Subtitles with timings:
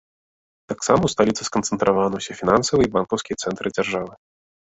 [0.71, 4.13] Таксама ў сталіцы сканцэнтраваны ўсе фінансавыя і банкаўскія цэнтры дзяржавы.